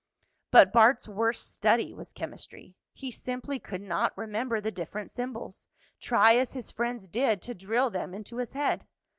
But 0.49 0.73
Bart's 0.73 1.07
worst 1.07 1.53
study 1.53 1.93
was 1.93 2.11
chemistry. 2.11 2.73
He 2.91 3.11
simply 3.11 3.59
could 3.59 3.83
not 3.83 4.17
remember 4.17 4.59
the 4.59 4.71
different 4.71 5.11
symbols, 5.11 5.67
try 5.99 6.35
as 6.37 6.53
his 6.53 6.71
friends 6.71 7.07
did 7.07 7.39
to 7.43 7.53
drill 7.53 7.91
them 7.91 8.15
into 8.15 8.37
his 8.37 8.53
head. 8.53 8.87